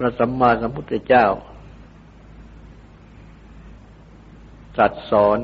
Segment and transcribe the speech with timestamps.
[0.04, 1.26] ระสัมมาสัมพุทธเจ้า
[4.74, 5.38] ตรัสสอน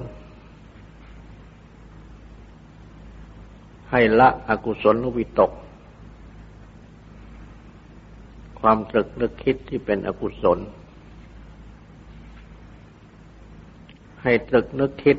[3.90, 5.52] ให้ละอกุศลวิตก
[8.60, 10.58] ความตรึกนึกคิดที่เป็นอกุศล
[14.22, 15.16] ให้ตรึกนึกคิด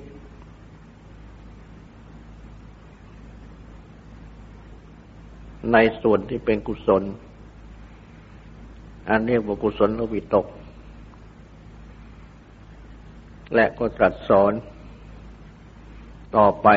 [5.73, 7.03] ในส่วนที่เป็นกุศล
[9.09, 10.45] อันเรียกว่ากุศลวิตก
[13.55, 14.53] และก็ตรัสสอน
[16.35, 16.67] ต่อไป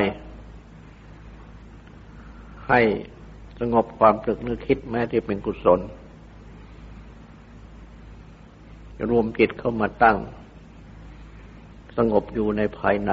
[2.68, 2.80] ให้
[3.60, 5.80] สงบความตรึกนึกคิดแม้ที่เป็นกุศล
[9.10, 10.16] รวมจิตเข้ามาตั้ง
[11.96, 13.12] สงบอยู่ในภายใน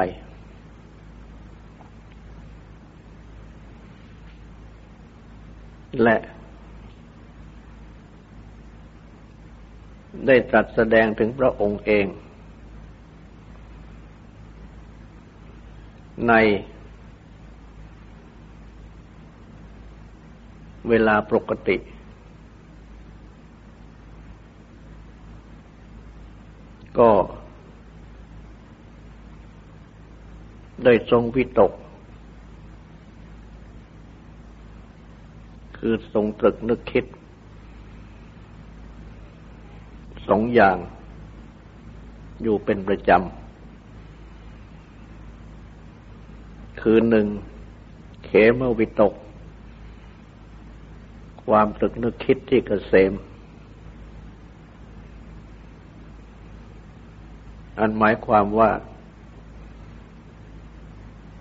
[6.04, 6.16] และ
[10.28, 12.06] ได้ตรัสแสดงถึงพระองค์เอง
[16.28, 16.34] ใน
[20.90, 21.78] เวลาปกติ
[27.00, 27.12] ก็
[30.84, 31.72] ได้ทรงวิตก
[35.78, 37.06] คือทรงตรึกนึกคิด
[40.28, 40.78] สองอย่าง
[42.42, 43.20] อยู่เป็นประจำ
[46.82, 47.28] คือหนึ่ง
[48.24, 49.14] เขมวิตก
[51.46, 53.14] ความตรึกนึกคิดที่กเกษม
[57.80, 58.72] อันหมายความว่า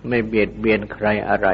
[0.08, 1.48] ไม่เบียดเบียนใครอะไร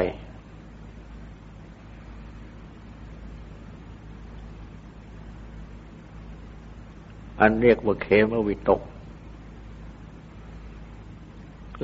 [7.39, 8.81] อันเรียกว่าเคมวิตก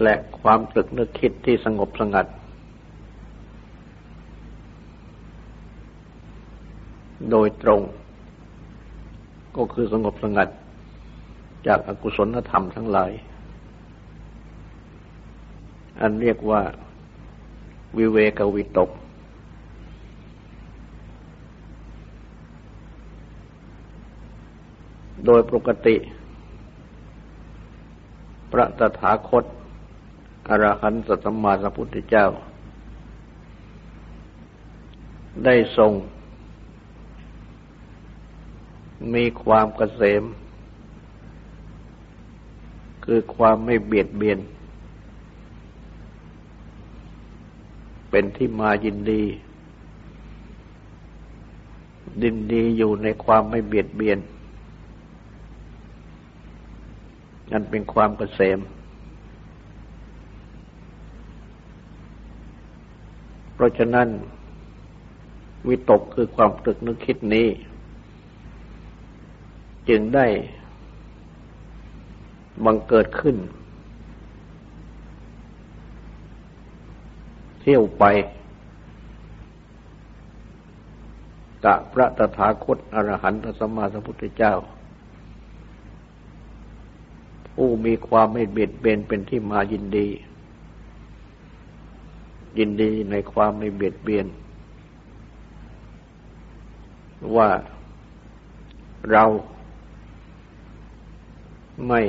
[0.01, 2.27] และความตรึกนึกคิดที่สงบสงัด
[7.31, 7.81] โดยตรง
[9.55, 10.49] ก็คือสงบสงัด
[11.67, 13.11] จากอากุศลธรรมทั้งหลาย
[16.01, 16.61] อันเรียกว่า
[17.97, 18.89] วิเวกวิตก
[25.27, 25.95] โดยปกติ
[28.51, 29.45] พระตถาคต
[30.49, 32.25] อรหันตสัมมาสัมพุทธเจ้า
[35.45, 35.91] ได้ทรง
[39.13, 40.23] มีความเกษม
[43.05, 44.39] คือความไม่เบียดเบียน
[48.09, 49.23] เป็นที่มายินดี
[52.21, 54.36] ดินดีอยู่ในความไม่เบียดเบียนนั่
[57.51, 58.59] อันเป็นความเกษม
[63.53, 64.07] เพราะฉะนั้น
[65.67, 67.47] วิตกคือความตรึกนึกคิดนี้
[69.89, 70.27] จึงได้
[72.65, 73.38] บังเกิดขึ้น
[77.59, 78.03] เที่ยวไป
[81.65, 84.53] กะพระตถาคตอรหันตสมมาสัมพุทธเจ้า
[87.59, 90.07] ผู้มีความไม่เบียดเบียนเป็นที่มายินดี
[92.57, 94.25] ยินดีในความไม่เบียดเบียน
[97.36, 97.50] ว่า
[99.12, 99.24] เรา
[101.88, 102.01] ไม่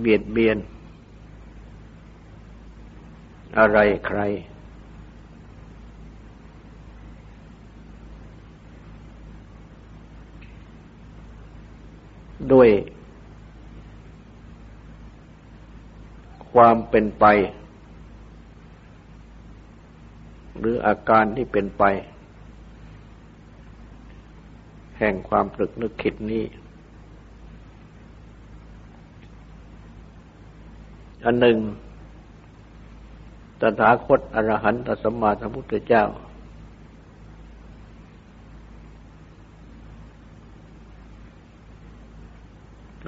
[0.00, 0.56] เบียดเบียน
[3.58, 4.20] อะไรใคร
[12.52, 12.68] ด้วย
[16.52, 17.24] ความเป็นไป
[20.58, 21.84] หรืออาการที่เป็นไป
[24.98, 26.44] แห่งความตรึกนึกคิดนี้
[31.24, 31.58] อันหนึ่ง
[33.60, 36.04] ตถาคตอรหันตสัมมาสัมพุทธเจ้า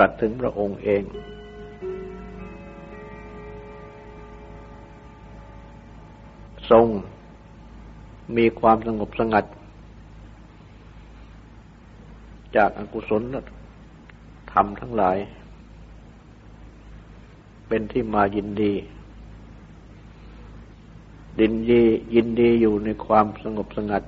[0.02, 1.02] รัสถึงพระองค์เอง
[6.70, 6.86] ทรง
[8.36, 9.44] มีความสงบสงัด
[12.56, 13.22] จากอากุศล
[14.52, 15.16] ธรรมทั้งหลาย
[17.68, 18.72] เป็นที่มายินดี
[21.40, 21.82] ดินดี
[22.14, 24.02] ยินดีอยู่ในความสงบสงัด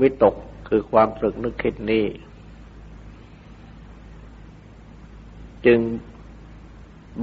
[0.00, 0.34] วิตก
[0.68, 2.04] คือความตรึกนึกคิดนี้
[5.66, 5.78] จึง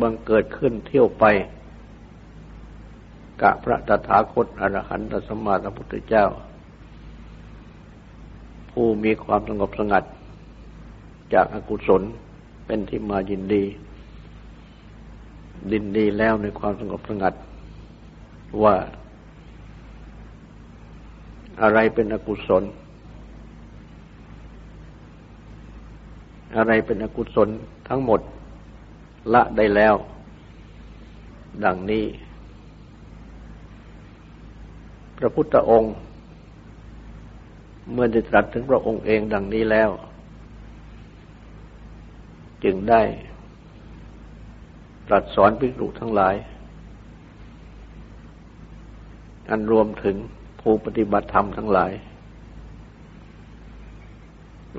[0.02, 1.26] บังเกิดขึ้นเที่ยวไป
[3.42, 6.26] กะพระตถาคตอรหันตสมมาสัมพุทธเจ้า
[8.72, 10.04] ผู้มีความสงบสงัด
[11.34, 12.02] จากอากุศล
[12.66, 13.64] เป็นที่มายินดี
[15.72, 17.34] ดินดีแล้วในความสงบสงัด
[18.64, 18.76] ว่า
[21.62, 22.64] อะไรเป็นอกุศล
[26.58, 27.50] อะไรเป็นอกุศล
[27.88, 28.22] ทั้งหมด
[29.34, 29.96] ละได้แล้ว
[31.66, 32.06] ดังนี้
[35.18, 35.94] พระพุทธองค์
[37.92, 39.90] เมื่อได้ตรัสถึงพระองค์เองดังนี้แล้ว
[42.64, 43.02] จึงได้
[45.08, 46.36] ตรัสสอนภิกษุทั้งหลาย
[49.50, 50.16] อันรวมถึง
[50.62, 51.92] ผู้ปฏิบัติธรรมทั้งหลาย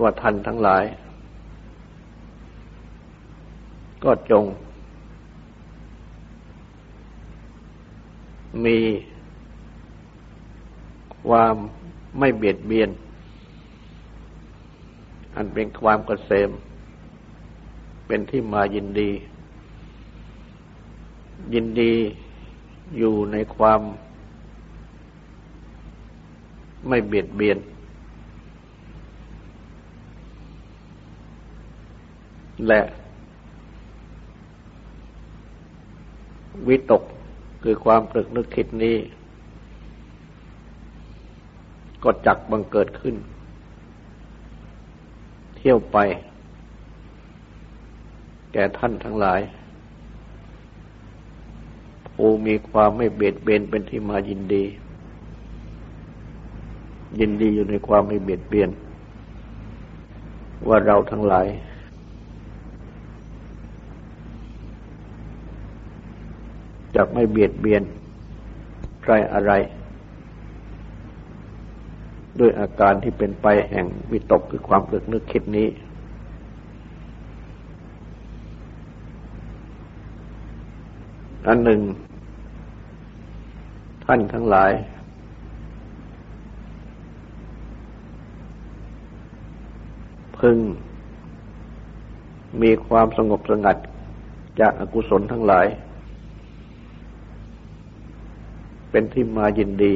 [0.00, 0.84] ว่าท่านทั้งหลาย
[4.04, 4.44] ก็จง
[8.64, 8.78] มี
[11.28, 11.54] ความ
[12.18, 12.90] ไม่เบียดเบียน
[15.36, 16.50] อันเป็นความกเกษม
[18.06, 19.10] เป็นที่มายินดี
[21.54, 21.94] ยินดี
[22.98, 23.80] อยู่ในความ
[26.88, 27.58] ไม่เบียดเบียน
[32.66, 32.80] และ
[36.68, 37.02] วิตก
[37.62, 38.96] คือความตรึกนึกคิดนี้
[42.02, 43.16] ก็จักบังเกิดขึ้น
[45.56, 45.98] เที่ยวไป
[48.52, 49.40] แก่ท่านทั้งหลาย
[52.14, 54.64] ผู้มีความไม่เบียดเบียนเป็นที่มายินดี
[57.20, 58.70] ยินดีอยู่ในความไม่เบียดเบียน
[60.68, 61.46] ว่าเราทั้งหลาย
[66.94, 67.82] จะไม่เบียดเบียน
[69.02, 69.52] ใครอะไร
[72.40, 75.68] ด้วยอาการที่เป็นไปแห่งวิตกคือความตึกนึกคิดนี้
[81.46, 81.80] อันหนึ่ง
[84.04, 84.72] ท่านทั้งหลาย
[90.42, 90.58] พึง
[92.62, 93.76] มีความสงบสงัด
[94.60, 95.66] จากอากุศลทั้งหลาย
[98.90, 99.94] เป็นที่มายินดี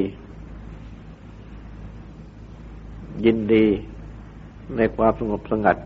[3.25, 3.65] ยินดี
[4.77, 5.77] ในความสงบสงัด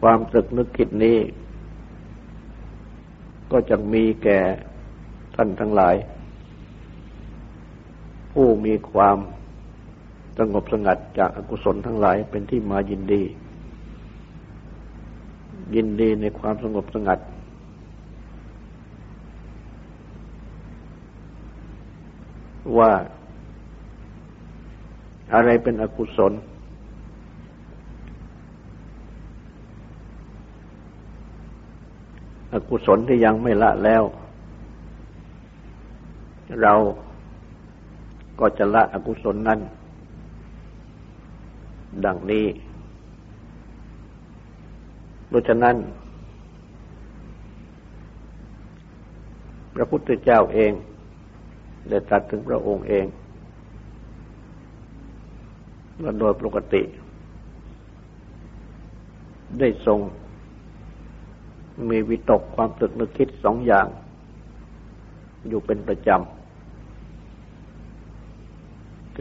[0.00, 1.18] ความตึกนึกคิดนี้
[3.52, 4.38] ก็จะมีแก่
[5.34, 5.94] ท่านทั้งหลาย
[8.32, 9.16] ผู้มีความ
[10.38, 13.22] สงบสงัดจากอากุศลทั้งหลายเป็นที่มายินดี
[15.74, 17.18] ยินดีในความสงบสงัด
[22.78, 22.90] ว่า
[25.34, 26.32] อะไรเป็นอกุศล
[32.52, 34.02] อกุศลที่ยังไม่ละแล้ว
[36.62, 36.74] เรา
[38.40, 39.60] ก็จะละอกุศลนั้น
[42.04, 42.46] ดังนี้
[45.28, 45.76] เพราะฉะนั้น
[49.74, 50.72] พระพุทธเจ้าเอง
[51.88, 53.06] ได้ตรัสถึงพระองค์เอง
[56.02, 56.82] ว่าโดยปกติ
[59.58, 59.98] ได้ทรง
[61.90, 63.86] มีวิตกความตึกนึกคิดสองอย่าง
[65.48, 66.39] อยู่เป็นประจำ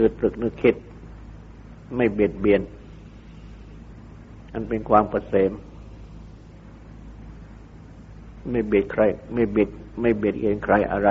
[0.01, 0.75] คือตรึกนึกคิด
[1.95, 2.61] ไม่เบียดเบียน
[4.53, 5.51] อันเป็นความประเสม
[8.49, 9.01] ไม่เบียดใคร
[9.33, 9.69] ไม่เบียด
[10.01, 11.09] ไม่เบียดเบียนใครอะไร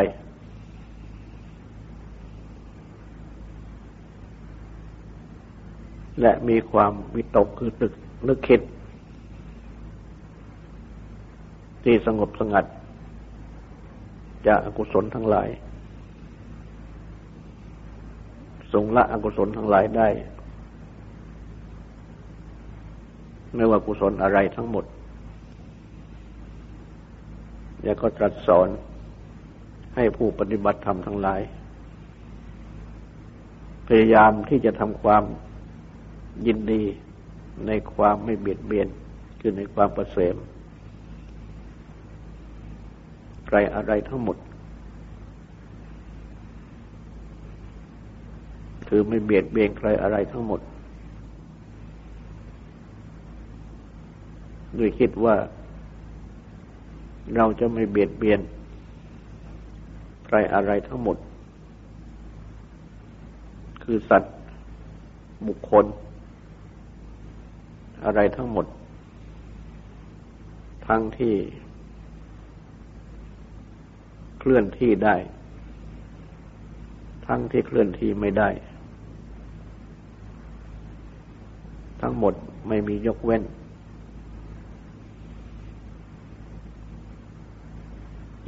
[6.20, 7.92] และมีความวิตกคือตึก
[8.26, 8.60] นึกคิด
[11.82, 12.64] ที่สงบสงัด
[14.46, 15.50] จากอกุศลทั้งหลาย
[18.72, 20.08] ทรงละอกุศลทั้งหลายได้
[23.54, 24.84] ไม่ว่ากุศลอะไรทั้งหมด
[27.84, 28.68] แล้วก็ตรัสสอน
[29.96, 31.40] ให้ผู้ปฏิบัติธรรมทั้งหลาย
[33.86, 35.24] พยายามที่จะทำความ
[36.46, 36.82] ยินดี
[37.66, 38.88] ในความไม่เบียดเบียน
[39.40, 40.34] คือในความประเสริฐ
[43.46, 44.36] ใครอะไรทั้งหมด
[48.88, 50.60] คือไม่เบียดเบียนใครอะไรทั้งหมด
[54.78, 55.36] ด้วยคิดว่า
[57.36, 58.40] เราจะไม่เบียดเบียน
[60.26, 61.16] ใครอะไรทั้งหมด
[63.82, 64.34] คือสัตว์
[65.46, 65.84] บุคคล
[68.04, 68.66] อะไรทั้งหมด
[70.86, 71.34] ทั้งที่
[74.38, 75.16] เคลื่อนที่ได้
[77.26, 78.48] ทั้งที่เคลื่อนที่ไม่ได้
[82.02, 82.34] ทั้งหมด
[82.68, 83.42] ไม่มียกเว้น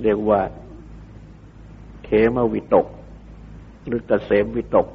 [0.02, 0.40] เรียกว่า
[2.04, 2.87] เขมวิตก
[3.87, 4.87] หรือเกษมวิตก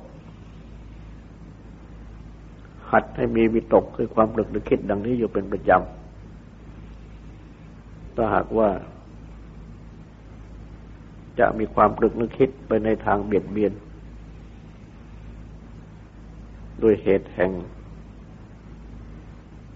[2.91, 8.69] หัดให้มีวิตกคือความรึกนึกคิดดังนี้อยู่เป็นประจำถ้าหากว่า
[11.39, 13.73] จะมีความรึกนึกคิดไปในทางเบียดเบียน
[16.81, 17.51] ด้วยเหตุแห่ง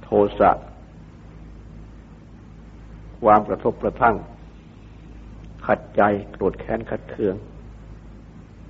[0.10, 0.52] ทสะ
[3.24, 4.16] ความกระทบกระทั่ง
[5.66, 6.02] ขัดใจ
[6.32, 7.36] โกรธแค้นขัดเคือง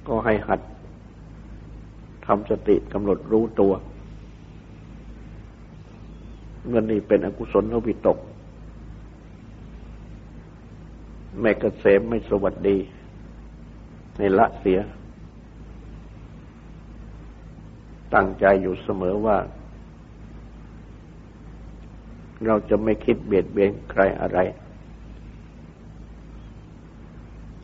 [0.08, 0.62] ก็ให้หัด
[2.26, 3.74] ทำสติกำหนดรู้ตัว
[6.66, 8.18] เมื่อนี้เป็นอกุศลวิตก
[11.42, 12.78] ไม่กเกษมไม่สวัสดี
[14.18, 14.80] ในละเสีย
[18.14, 19.38] ตั้งใจอยู่เสมอว่า
[22.48, 24.40] เราจะไม่คิดเบียดเบียนใครอะไร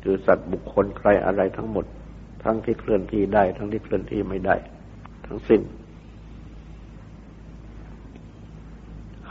[0.03, 1.85] คือสัตว์บุคคลใครอะไรทั้งหมด
[2.43, 4.55] ทั้งที่เคลื่อนที่ได้ ทั้งที่เคลื่อนที่ไม่ได้
[5.27, 5.61] ทั้งสิ้น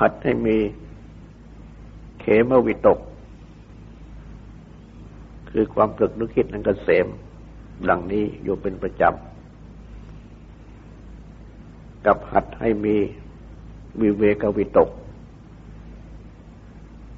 [0.00, 0.56] หัดให้มี
[2.20, 2.98] เขมวิตก
[5.50, 7.06] คือความตรึกนึกคิดนั้นกเกษม
[7.88, 12.96] ดังนี้อยู่เป็นประจำ กับหัดให้มี
[14.00, 14.88] วิเวกวิตก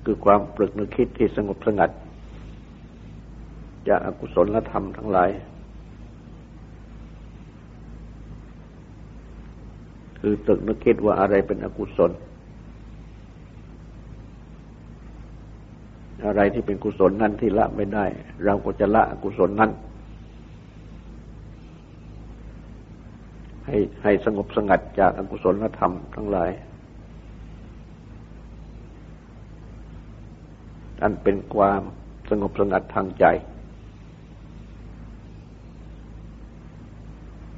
[0.08, 1.90] คือความปรึกนึกคิดที่สงบสงัด
[3.88, 5.30] จากอากุศลธรรมทั้งหลาย
[10.20, 12.10] คือตึกนึกคิดว่าอะไรเป็นอกุศล
[16.26, 18.04] อะไรที่เป็นกุศลนั้นที่ละไม่ได้
[18.44, 19.70] เราก็จะละอกุศลนั้น
[23.66, 26.50] ให้ให้สงบสงัดจากอากุศลธรรมทั้งหลาย
[31.02, 31.80] อันเป็นความ
[32.30, 33.24] สงบสงัดทางใจ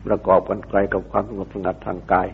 [0.07, 2.29] ประกอบกันไกลกับความสงบสงัดทางกาย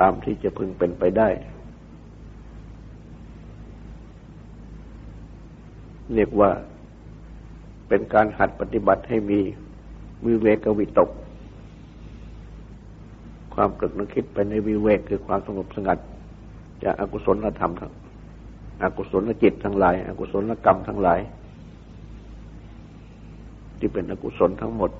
[0.00, 1.28] ตามที่จะพึงเป็นไปได้
[6.14, 6.50] เรียกว่า
[7.88, 9.40] เป็นการหัดปฏิบัติให้มี
[10.26, 11.10] วิเวกวิตก
[13.60, 15.98] ความตรึกนึกคิดไปในวิเวกคือความสงบสงัด
[16.84, 17.92] จากอากุศลธรรมทั้ง
[18.82, 21.20] อกุศลจิตทั้งหลายอกุศลกรรมทั้งหลาย
[23.78, 24.90] ที่เป็นอกุศลทั้งหมด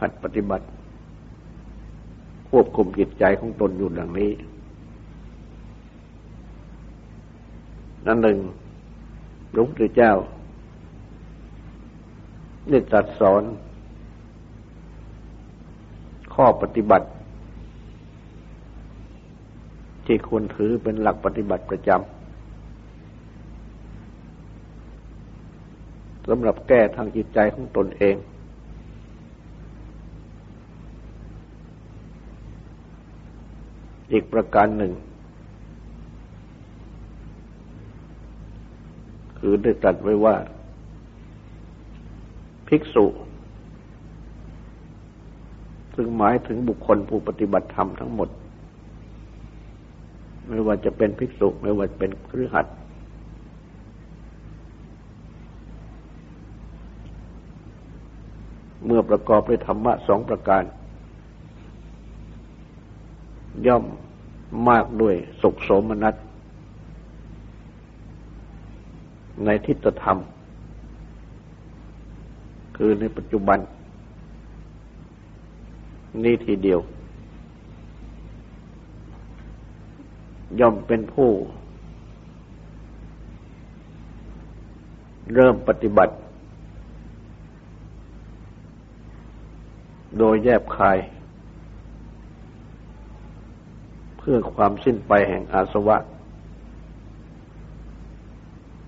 [0.00, 0.66] หัดปฏิบัติ
[2.50, 4.30] ควบคุมจิตใจของตนอยู่ดังนี้
[8.06, 8.38] นั่นหนึ่ง
[9.52, 10.12] หลวงปู่เจ้า
[12.68, 13.44] ได้ตรัสสอน
[16.34, 17.08] ข้อปฏิบัติ
[20.06, 22.02] ที่ควรถือเป็นหลักปฏิบัติประจำ
[26.28, 28.16] สำหรับแก้ทางจิตใจของตนเอง
[34.12, 34.92] อีกประการหนึ่ง
[39.38, 40.36] คือได้ตรัสไว้ว่า
[42.68, 43.06] ภิกษุ
[45.94, 48.28] ซึ่งหมายถึงบุคคลผู้ปฏิบัติธรรมทั้งหมด
[50.48, 52.66] ไม่ว่าจะเป็นภิกษุ ไม่ว่าเป็นครือขัด
[58.84, 60.62] เมื่อประกอบด้วยธรรมะสองประการ
[63.66, 63.84] ย่อม
[64.68, 66.14] มากด้วยสุขโสมนัส
[69.44, 70.18] ในทิฏฐธรรม
[72.76, 73.58] คือในปัจจุบัน
[76.22, 76.80] นี้ทีเดียว
[80.60, 81.30] ย่อมเป็นผู้
[85.34, 86.14] เริ่มปฏิบัติ
[90.18, 90.98] โดยแยบคาย
[94.18, 95.96] เพื่อความสิ้นไปแห่งอาสวะ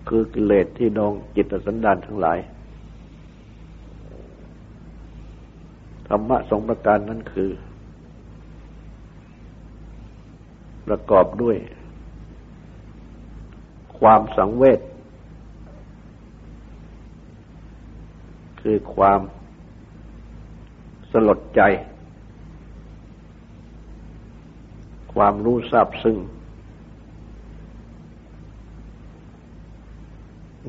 [0.09, 2.39] คือกิเลสที่ดองจิตสันดานทั้งหลาย
[6.09, 7.51] ธรรมะสองประการนั้นคือ
[10.87, 11.57] ประกอบด้วย
[13.99, 14.81] ความสังเวช
[18.61, 19.21] คือความ
[21.11, 21.61] สลดใจ
[25.15, 26.17] ความรู้ทราบซึ่ง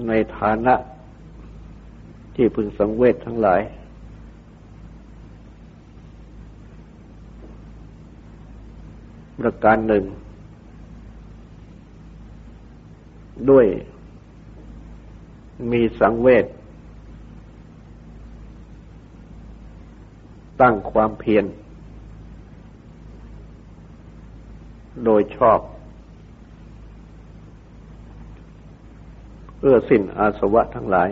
[0.07, 0.75] ในฐานะ
[2.35, 3.61] ที่พึงสังเวชทั้งหลาย
[9.39, 10.03] ประการหนึ่ง
[13.49, 13.65] ด้วย
[15.71, 16.45] มีสังเวช
[20.61, 21.45] ตั้งความเพียร
[25.05, 25.59] โดยชอบ
[29.57, 31.09] เพื่อสิ้นอาสวะทั้งหลาย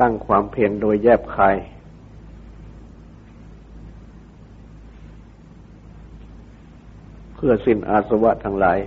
[0.00, 1.56] ตั้งความเพียรโดยแยบคาย
[7.42, 8.78] พื่อสิ้นอาสวะทั้งหลาย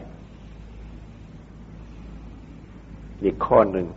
[3.23, 3.87] อีกข้อหนึ่ง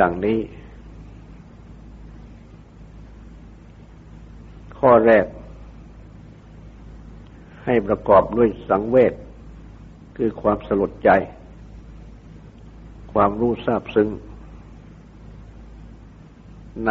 [0.00, 0.38] ดังนี้
[4.78, 5.26] ข้อแรก
[7.64, 9.14] ให้ประกอบด้วยสังเวช
[10.16, 11.10] คือความสลดใจ
[13.12, 14.08] ความรู้ทราบซึ้ง
[16.86, 16.90] ใน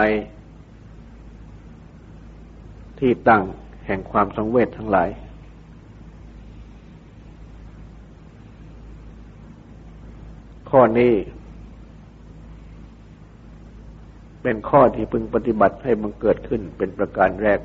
[3.02, 3.44] ที่ตั้ง
[3.86, 5.10] แห่งความสังเวชทั้งหลาย
[10.70, 11.14] ข้อนี้
[14.42, 17.60] เป็นข้อที่พึงปฏิบัติให้มันเกิดขึ้นเป็นประการแรก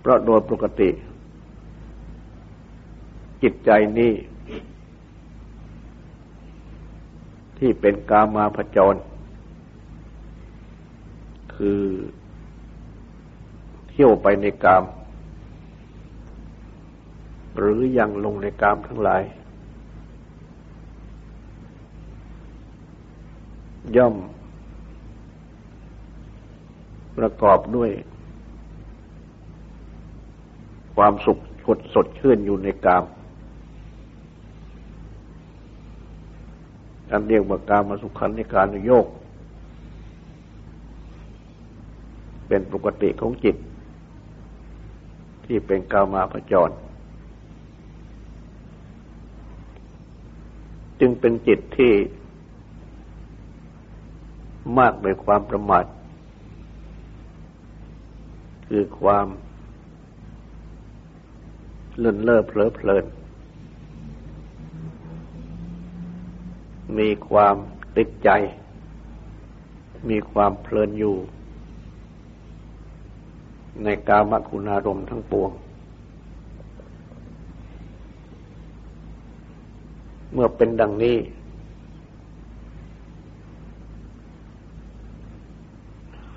[0.00, 0.90] เพราะโดยปกติ
[3.42, 4.12] จิตใจนี้
[7.58, 8.98] ที่เป็นกามาผจร
[11.58, 11.82] คือ
[13.88, 14.84] เที่ยวไปในกาม
[17.56, 19.22] หรือยังลงในกามทั้งหลาย
[23.96, 24.14] ย่อม
[27.16, 27.90] ประกอบด้วย
[30.94, 33.04] ความสุขสดสดชื่นอยู่ในกาม
[37.10, 39.06] อันเรียกว่ากามาสุขันในการโยก
[42.48, 43.56] เป็นปกติของจิต
[45.44, 46.70] ที่เป็นกามาพจร
[51.00, 51.92] จึงเป็นจิตที่
[54.78, 55.84] มากด้วยความประมาท
[58.68, 59.26] คือความ
[61.98, 63.04] เลื่นเล่อเพลิเพลิน
[66.98, 67.54] มีความ
[67.96, 68.30] ติดใจ
[70.10, 71.16] มีความเพลินอยู่
[73.84, 75.50] ในกามคุณารมทั้งปวง
[80.32, 81.16] เมื่อเป็นดังนี้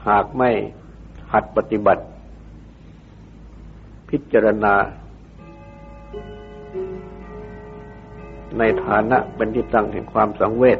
[0.08, 0.50] หากไม่
[1.32, 2.04] หัดปฏิบัติ
[4.10, 4.74] พิจารณา
[8.58, 10.80] ในฐานะเป็นที่ตั้งแห่งความสังเวช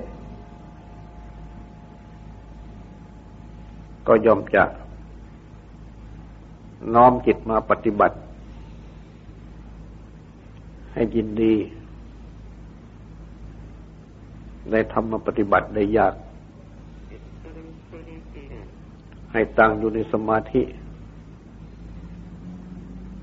[4.08, 4.64] ก็ยอมจะ
[6.96, 8.18] น้อมจิตมาปฏิบัติ
[10.94, 11.54] ให้ยินดี
[14.72, 16.14] ในธรรมปฏิบัติได้ยาก
[19.32, 20.62] ให้ตั้งอยู่ในสมาธิ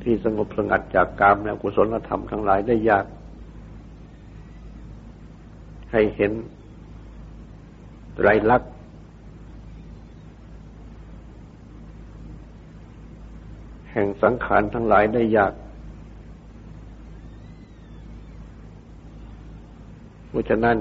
[0.03, 3.07] ที่สงบสงัดจากกามและกุศลธรรมทั้งหลายได้ยาก
[5.93, 6.33] ให้เห็น
[8.15, 8.73] ไตรลักษณ์
[13.99, 15.53] ห่งสังขารทั้งหลายได้ยาก
[20.29, 20.77] เพราะฉะนั้น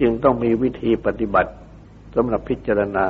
[0.00, 1.52] จึงต้องมีวิธีปฏิบัติ
[2.14, 3.06] สำหรับพิจารณา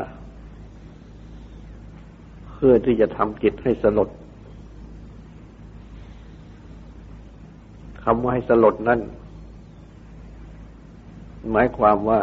[2.52, 4.08] เพื่อที่จะทำจิตให้สลด
[8.04, 9.00] คำว่าให้สลดนั่น
[11.50, 12.20] หมายความว่า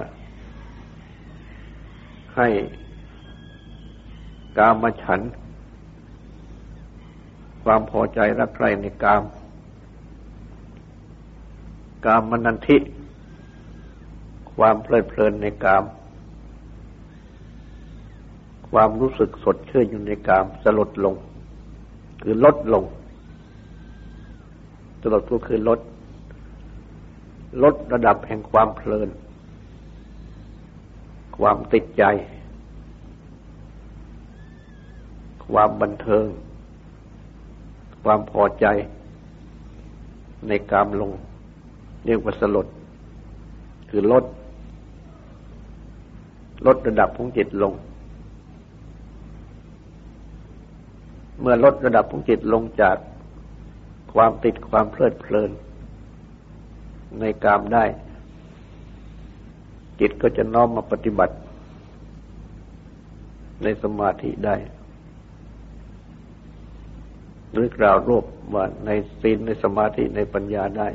[2.35, 2.47] ให้
[4.57, 5.21] กามฉัน
[7.63, 9.23] ความพอใจรักใคร่ในกาม
[12.05, 12.77] กามมนันทิ
[14.55, 15.83] ความเพลิดเพลินในกาม
[18.69, 21.15] ความรู้สึกสดชื่นอยู่ในกามสลดลง
[22.23, 22.83] คือลดลง
[25.01, 25.79] สลดก็คือลด
[27.63, 29.09] ลดระดับแห่งความเพลิน
[31.37, 32.03] ความติดใจ
[35.51, 36.27] ความบันเทิง
[38.03, 38.65] ความพอใจ
[40.47, 41.11] ในกามลง
[42.05, 42.67] เรียกว่าสลด
[43.89, 44.25] คือลด
[46.65, 47.73] ลดระดับของจิตลง
[51.39, 52.97] เมื่อลดระดับของจิตลงจาก
[54.13, 55.51] ความติดความเพลิดเพลิน
[57.19, 57.85] ในกามได้
[59.99, 61.35] จิตก็จะน้อมมาปฏิบัติ
[63.63, 64.55] ในสมาธิได้
[67.51, 68.89] หรือกล่าวรวบว่าใน
[69.21, 70.87] ศีลในสมาธิในปัญญาได้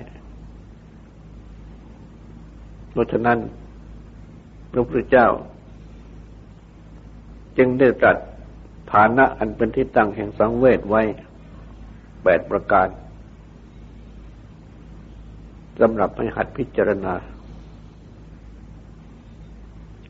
[2.90, 3.38] เพราะฉะนั้น
[4.72, 5.28] พระพุทธเจ้า
[7.58, 8.18] จึงได้ตรัส
[8.92, 11.02] ฐานะอันเป็นที่ตั้งแห่งสังเวชไว้
[12.22, 12.88] แปดประการ
[15.80, 17.14] สำหรับให้หัดพิจารณา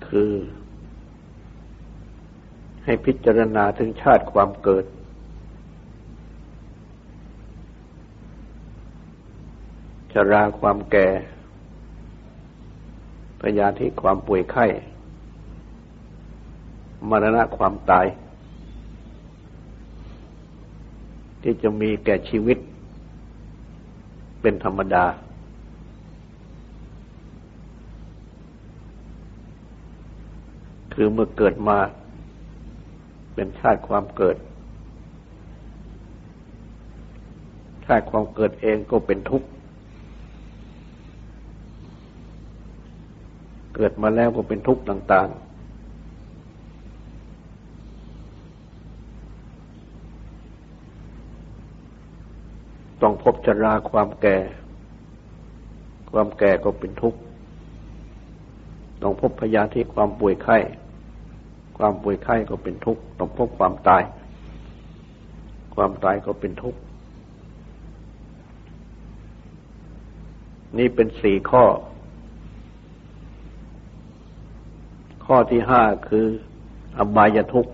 [0.08, 0.32] คือ
[2.84, 4.84] ให้พิจารณาถึงชาติความเกิด
[10.14, 11.06] ชราความแก่
[13.40, 14.66] พยาธิความป่วยไข้
[17.08, 18.06] มรณะความตาย
[21.42, 22.58] ที่จะมีแก่ชีวิต
[24.40, 25.04] เป็นธรรมดา
[30.94, 31.78] คือเมื่อเกิดมา
[33.34, 34.36] เป็นชาติความเกิด
[37.86, 39.48] ชาติความเกิดเองก็เป็นทุกข์
[43.74, 45.54] เกิดมาแล้วก็เป็นทุกข์ต่าง ๆ
[53.02, 54.36] ต้องพบชราความแก่
[56.10, 57.18] ความแก่ก็เป็นทุกข์
[59.02, 60.58] ต้องพบพยาธิความป่วยไข้
[61.78, 64.02] ความป่วยไข้ก็เป็นทุกข์ ต้องพบความตาย
[65.74, 66.80] ความตายก็เป็นทุกข์
[70.78, 71.64] นี่เป็นสี่ข้อ
[75.24, 76.26] ข้อที่ห้าคือ
[76.98, 77.72] อบายทุกข์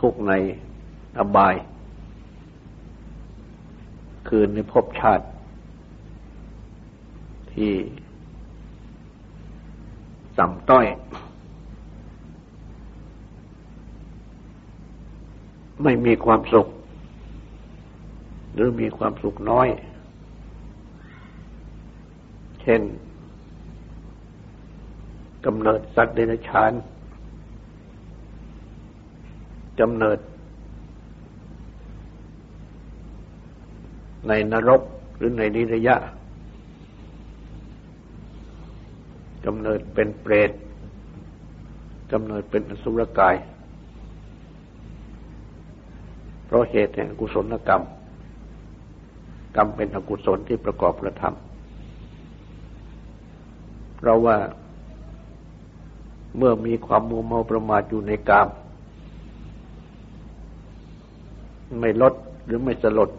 [0.00, 0.32] ทุกใน
[1.18, 1.54] อบาย
[4.28, 5.24] คือในภพชาติ
[7.52, 7.72] ที่
[10.36, 10.86] สัมต้อย
[15.82, 16.66] ไม่มีความสุข
[18.54, 19.68] หรือมีความสุขน้อย
[22.62, 22.82] เช่น
[25.46, 26.72] กำเนิดสัตว์เดรัจฉาน
[29.80, 30.18] กำเนิด
[34.28, 34.82] ในนรก
[35.16, 35.96] หรือในนิรยะ
[39.46, 40.50] กำเนิดเป็นเปรต
[42.12, 43.36] กำเนิดเป็นอสุรกาย
[46.46, 47.82] เพราะเหตุแห่งกุศลกรรม
[49.56, 54.36] กรรมเป็นอกุศลที่ประกอบกระทำเราว่า
[56.36, 58.48] เมื่อมีความมัวเมาประมาทอยู่ในกาม
[61.80, 62.14] ไม่ลด
[62.44, 63.10] หรือไม่สลด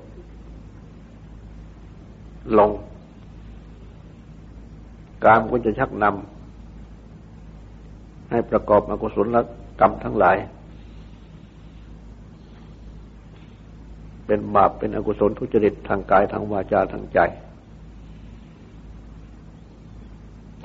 [2.57, 2.71] ลง
[5.23, 9.37] กามก็จะชักนำให้ประกอบอกุศล
[9.79, 10.37] กรรมทั้งหลาย
[14.25, 17.19] เป็นบาปเป็นอกุศลทุจริตทางกายทางวาจาทางใจ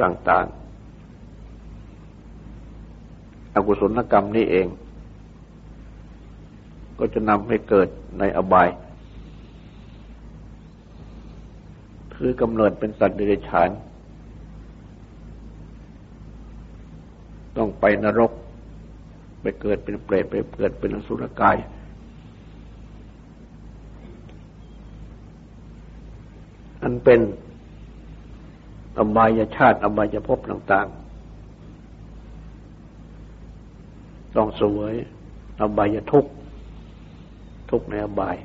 [0.02, 0.65] ต่าง ๆ
[3.56, 4.66] อกุศลกรรมนี้เอง
[6.98, 7.88] ก็จะนำให้เกิด
[8.18, 8.68] ในอบาย
[12.14, 13.70] คือกำเนิดเป็นสัตว์เดรัจฉาน
[17.56, 18.32] ต้องไปนรก
[19.40, 21.56] ไปเกิดเป็นเปรตไปเกิดเป็นอสุรกาย
[26.82, 27.20] อันเป็น
[28.98, 31.05] อบายชาติอบายภพต่าง ๆ
[34.36, 34.94] ต้องสวย
[35.60, 36.24] อบายทุก
[37.70, 38.36] ทุกในอบาย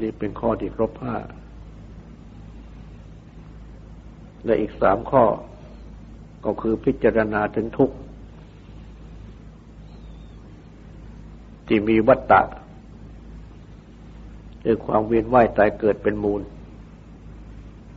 [0.00, 1.16] นี่เป็นข้อที่ครบห้า
[4.44, 5.24] และอีกสามข้อ
[6.44, 7.90] ก็คือพิจารณาถึงทุก
[11.66, 12.42] ที่มีวัตตะ
[14.64, 16.42] คือความเวียนว่ายตายเกิดเป็นมูล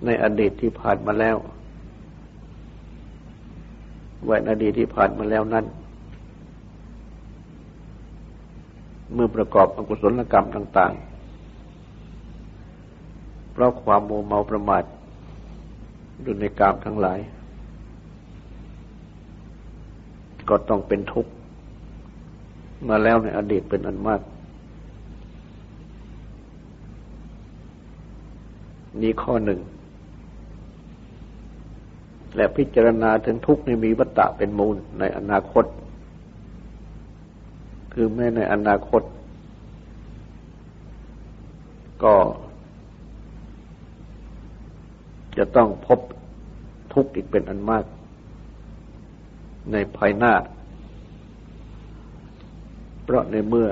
[0.06, 1.38] ในอดีตที่ผ่านมาแล้ว
[4.28, 5.66] วัยอดีตที่ผ่านมาแล้วนั้น
[9.14, 10.94] เมื่อประกอบอกุศลกรรมต่าง
[12.18, 14.84] ๆ เพราะความโมเมาประมาท
[16.24, 17.20] อยู่ในกามทั้งหลาย
[20.50, 21.32] ก็ต้องเป็นทุกข์
[22.88, 24.22] มาแล้วในอดีตเป็นอันมาก
[29.02, 29.60] นี่ข้อหนึ่ง
[32.36, 35.66] และพิจารณาถึงทุกข์ในมีวัตตะเป็นมูลในอนาคต
[37.94, 39.02] คือแม้ในอนาคต
[42.04, 42.16] ก็
[45.38, 46.00] จะต้องพบ
[46.94, 47.86] ทุกข์อีกเป็นอันมาก
[49.72, 50.34] ในภายหน้า
[53.04, 53.70] เพราะในเมื่อ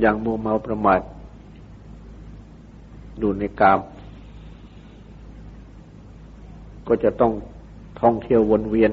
[0.00, 1.00] อย่างมัวเมาประมาท
[3.22, 3.80] ดูในกาม
[6.86, 7.32] ก็จะต้อง
[8.00, 8.90] ท่องเที่ยววนเวียน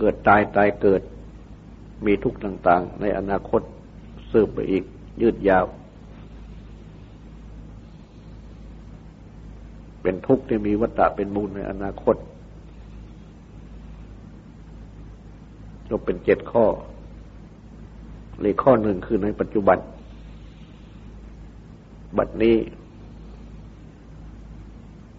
[0.00, 1.02] เกิดตายตายเกิด
[2.06, 3.60] มีทุกข์ต่างๆ ในอนาคต
[4.32, 4.84] สืบไปอีก
[5.22, 5.66] ยืดยาว
[10.02, 12.16] เป็นทุกข์ที่มีวัตตะเป็นมูลในอนาคต
[15.90, 16.66] ก็เป็นเจ็ดข้อ
[18.40, 19.78] เลยข้อหนึ่งคือในปัจจุบัน
[22.16, 22.56] บัดนี้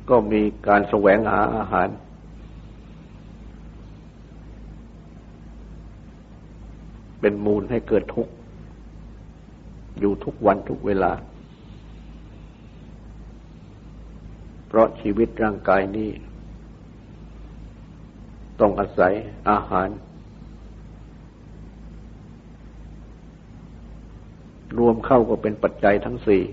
[0.09, 1.87] ก็มีการแสวงหาอาหาร
[7.21, 8.33] เป็นมูลให้เกิดทุกข์
[9.99, 11.11] อยู่ทุกวันทุกเวลา
[14.67, 16.09] เพราะชีวิตร่างกายนี้
[18.59, 19.13] ต้องอาศัย
[19.49, 19.89] อาหาร
[24.77, 26.43] รวมเข้าก็เป็นปัจจัยทั้งสี่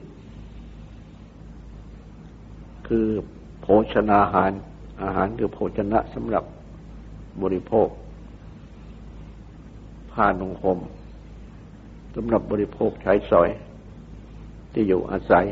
[2.88, 3.06] คือ
[3.60, 4.52] โภชนาหาร
[5.02, 6.44] อาหารคือโภชนะสำหรับ
[7.42, 7.88] บริโภค
[10.18, 10.78] ผ้านุ่งห่ม
[12.14, 13.48] สำหรับบริโภคใช้สอย
[14.72, 15.46] ที่อยู่อาศัย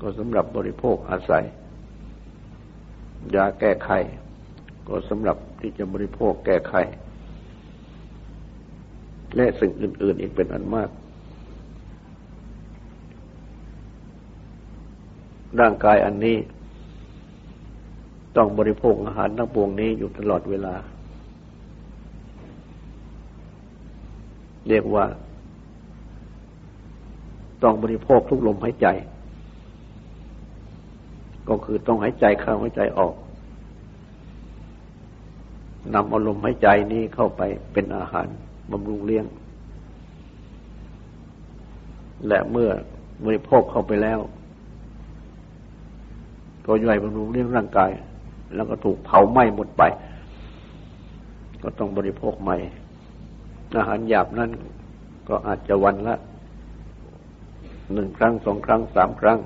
[0.00, 1.44] ก็สำหรับบริโภคอาศัย
[3.34, 3.90] ยาแก้ไข
[4.88, 6.74] ก็สำหรับที่จะบริโภคแก้ไข
[9.36, 10.90] และสิ่งอื่น ๆ อีกเป็นอันมาก
[15.60, 16.36] ร่างกายอันนี้
[18.36, 20.74] ต้องบริโภคอาหารทั้งปวงนี้อยู่ตลอดเวลา
[24.68, 25.04] เรียกว่า
[27.62, 28.86] ต้องบริโภคทุกลมหายใจ
[31.48, 33.14] ก็คือต้องหายใจเข้าหายใจออก
[35.94, 38.26] นำอารมณ์หายใจนี้เข้าไปเป็นอาหาร
[38.70, 39.24] บำรุงเลี้ยง
[42.28, 42.70] และเมื่อ
[43.24, 44.20] บริโภคเข้าไปแล้ว
[46.64, 47.90] ตัวย่อยบำรุงเลี้ยงร่างกาย
[48.54, 49.82] แล้วก็ถูกเผาไหม้หมดไป
[51.62, 52.56] ก็ต้องบริโภคใหม่
[53.78, 54.50] อาหารหยาบนั้น
[55.28, 56.14] ก็อาจจะวันละ
[57.92, 59.38] หนึ่งครั้งสองครั้งสามครั้ง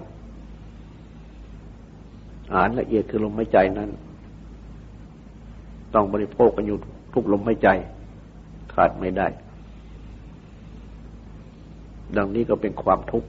[2.50, 3.90] อาหารละเอียดคือลมหายใจนั้น
[5.94, 6.78] ต้องบริโภคกันอยู่
[7.14, 7.68] ทุกลมหายใจ
[8.74, 9.26] ขาดไม่ได้
[12.16, 13.28] ดังนี้ก็เป็นความทุกข์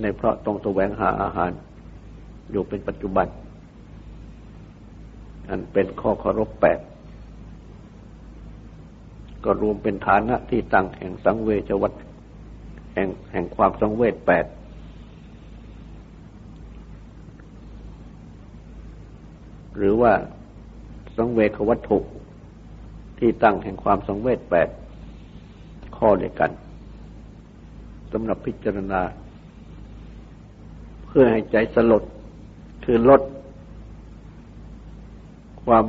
[0.00, 1.50] ในเพราะต้องตะแวงหาอาหาร
[2.50, 3.26] อยู่เป็นปัจจุบัน
[5.48, 6.78] อันเป็นข้อเคารพแปด
[9.44, 11.92] ก็รวมเป็นฐานะที่ตั้งแห่งสังเวชวัต
[12.94, 14.46] แห่งแห่งความสังเวชแปด
[19.76, 20.12] หรือว่า
[21.16, 21.98] สังเวชวัตถุ
[23.18, 24.68] ที่ตั้งแห่งความสังเวชแปด
[25.96, 26.50] ข้อเดียวกัน
[28.12, 29.02] สำหรับพิจารณา
[31.14, 32.02] ภพื่อให้ใจสลด
[32.84, 33.22] คือลด
[35.64, 35.86] ความ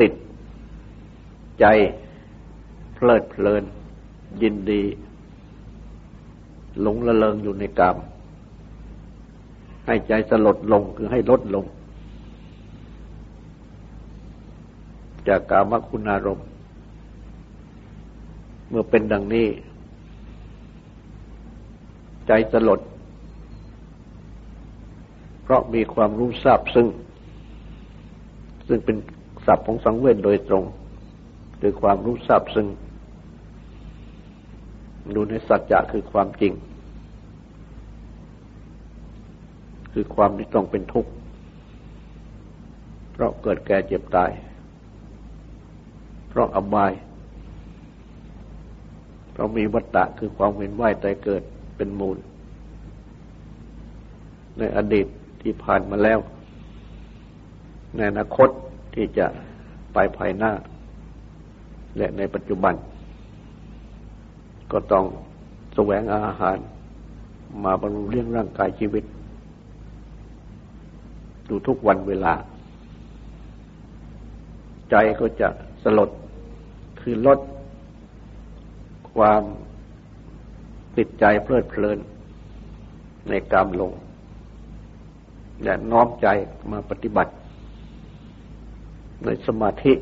[0.00, 0.12] ติด
[1.60, 1.64] ใจ
[3.00, 3.64] เพลิดเพลิน
[4.42, 4.82] ยินดี
[6.80, 7.96] หลงละเลงอยู่ในกาม
[9.86, 11.64] ให้ใจสลดลงคือให้ลดลง
[15.28, 16.46] จากกามคุณอารมณ์
[18.68, 19.48] เมื่อเป็นดังนี้
[22.26, 22.80] ใจสลด
[25.42, 26.86] เพราะมีความรู้ทราบซึ่ง
[28.68, 28.96] ซึ่งเป็น
[29.46, 30.64] ศัพท์ของสังเวชโดยตรง
[31.60, 32.66] คือความรู้ทราบซึ่ง
[35.14, 36.52] ดูในสัจจะคือความจริง
[39.92, 41.10] คือความที่ต้องเป็นทุกข์
[43.12, 44.30] เพราะเกิดแก่เจ็บตาย
[46.28, 46.92] เพราะอบาย
[49.32, 51.42] เพราะมีวัตตะคือความเวียนว่ายตายเกิด
[51.76, 52.16] เป็นมูล
[54.58, 55.06] ในอดีต
[55.42, 56.18] ที่ผ่านมาแล้ว
[57.94, 58.48] ในอนาคต
[58.94, 59.26] ที่จะ
[59.92, 60.52] ไปภายหน้า
[61.96, 62.74] และในปัจจุบัน
[64.72, 65.04] ก็ต้อง
[65.74, 66.58] แสวงอาหาร
[67.64, 69.04] มาบำรุงเลี้ยงร่างกายชีวิต
[71.48, 72.34] ดูทุกวันเวลา
[74.90, 75.48] ใจก็จะ
[75.82, 76.10] สลด
[77.00, 77.38] คือลด
[79.14, 79.42] ความ
[80.96, 81.98] ติดใจเพลิดเพลิน
[83.28, 83.92] ในกามลง
[85.64, 86.26] และน้อมใจ
[86.70, 87.32] มาปฏิบัติ
[89.24, 89.92] ในสมาธิ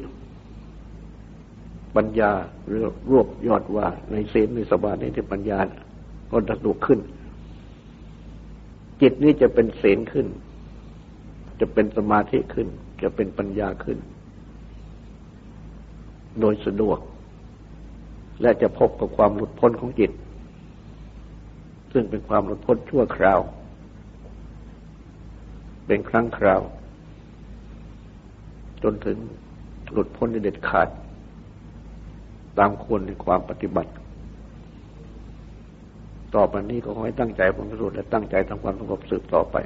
[1.97, 2.33] ปัญญา
[2.67, 5.59] หรือรวบยอดว่าในศีลในสมาธิในปัญญา
[6.31, 7.01] ก็ดัดุขึ้น
[9.01, 10.27] จิตนี้จะเป็นศีลขึ้น
[11.61, 12.69] จะเป็นสมาธิขึ้น
[13.03, 13.99] จะเป็นปัญญาขึ้น
[16.41, 16.99] โดยสะดวก
[18.43, 20.13] และจะพบกับความหลุดพ้นของจิต
[21.93, 23.41] ซึ่งเป็นความหลุดพ้นชั่วคราว
[25.87, 26.63] เป็นครั้งคราว
[28.83, 29.17] จนถึง
[29.93, 30.89] หลุดพ้นในเด็ดขาด
[32.59, 33.91] ตามควรในความปฏิบัติ
[36.35, 39.57] ต่อไปนี้ก็ขอให้ตั้งใจฟังสวดและตั้งใจทำความสงบสืบต่อไป